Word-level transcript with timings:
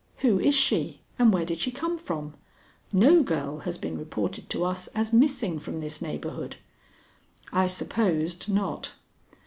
Who 0.23 0.39
is 0.39 0.55
she, 0.55 0.99
and 1.19 1.31
where 1.31 1.45
did 1.45 1.59
she 1.59 1.69
come 1.69 1.95
from? 1.95 2.33
No 2.91 3.21
girl 3.21 3.59
has 3.59 3.77
been 3.77 3.99
reported 3.99 4.49
to 4.49 4.65
us 4.65 4.87
as 4.95 5.13
missing 5.13 5.59
from 5.59 5.79
this 5.79 6.01
neighborhood." 6.01 6.55
"I 7.53 7.67
supposed 7.67 8.49
not." 8.49 8.93